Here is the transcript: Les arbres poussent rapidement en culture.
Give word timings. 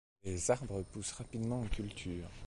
Les 0.23 0.49
arbres 0.49 0.81
poussent 0.81 1.11
rapidement 1.11 1.61
en 1.61 1.67
culture. 1.67 2.27